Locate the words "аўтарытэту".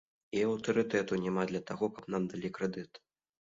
0.45-1.19